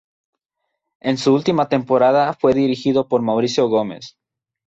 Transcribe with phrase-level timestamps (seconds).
[0.99, 4.17] En su última temporada fue dirigido por Mauricio Gómez.